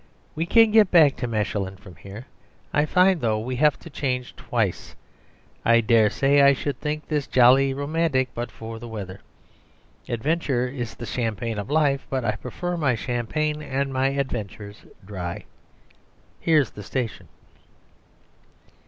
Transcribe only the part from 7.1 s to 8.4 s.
jolly romantic